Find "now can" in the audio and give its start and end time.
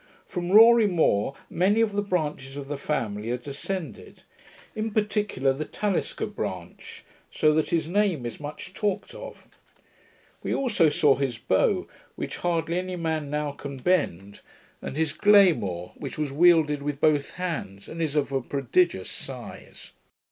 13.29-13.77